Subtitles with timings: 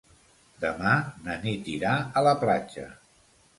[0.63, 0.93] Demà
[1.27, 2.89] na Nit irà a la platja.